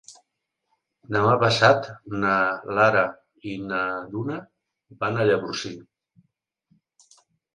Demà 1.15 1.33
passat 1.43 1.89
na 2.23 2.31
Lara 2.79 3.03
i 3.51 3.53
na 3.73 3.81
Duna 4.15 4.39
van 5.03 5.19
a 5.19 5.27
Llavorsí. 5.31 5.73